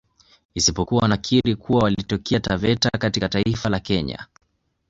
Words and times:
Isipokuwa 0.55 1.01
wanakiri 1.01 1.55
kuwa 1.55 1.83
walitokea 1.83 2.39
Taveta 2.39 2.89
katika 2.89 3.29
taifa 3.29 3.69
la 3.69 3.79
Kenya 3.79 4.25